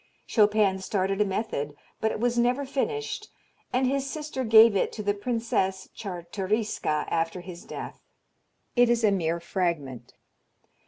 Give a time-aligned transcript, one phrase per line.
[0.25, 3.27] Chopin started a method but it was never finished
[3.71, 8.01] and his sister gave it to the Princess Czartoryska after his death.
[8.75, 10.15] It is a mere fragment.